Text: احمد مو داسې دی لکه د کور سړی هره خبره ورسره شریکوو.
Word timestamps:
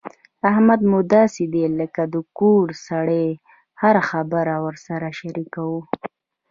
احمد 0.49 0.81
مو 0.89 0.99
داسې 1.15 1.43
دی 1.53 1.63
لکه 1.79 2.03
د 2.13 2.15
کور 2.37 2.67
سړی 2.87 3.25
هره 3.81 4.01
خبره 4.09 4.53
ورسره 4.65 5.07
شریکوو. 5.19 5.79